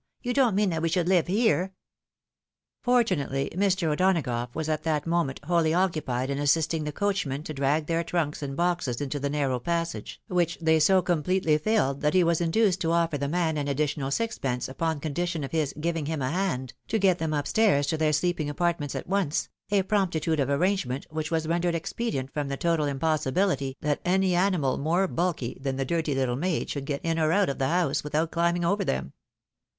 [0.23, 1.75] You don't mean that we should live here?"
[2.81, 3.83] Fortunately, Mr.
[3.89, 8.41] O'Donagough was at that moment wholly occupied in assisting the coachman to drag their trunks
[8.41, 12.81] and boxes into the narrow passage, which they so completely filled that he was induced
[12.81, 16.73] to offer the man an additional sixpence upon condition of his" giving him a hand"
[16.87, 20.87] to get them up stairs to their sleeping apartments at once, a promptitude of arrange
[20.87, 25.75] ment which was rendered expedient from the total impossibihty that any animal more bulky than
[25.75, 28.83] the dirty httle maid should get in or out of the house without chmbing over
[28.83, 29.13] them.